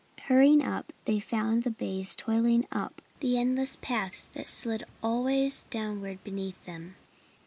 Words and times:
Hurrying 0.23 0.63
up, 0.65 0.93
they 1.05 1.19
found 1.19 1.61
the 1.61 1.69
bays 1.69 2.15
toiling 2.15 2.65
up 2.71 3.03
the 3.19 3.37
endless 3.37 3.75
path 3.79 4.27
that 4.33 4.47
slid 4.47 4.83
always 5.03 5.61
downward 5.69 6.23
beneath 6.23 6.65
them. 6.65 6.95